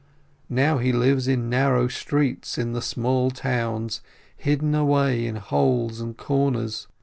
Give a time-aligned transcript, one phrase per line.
[0.49, 4.01] Now he lives in narrow streets, in the small towns,
[4.35, 6.87] hidden away in holes and corners.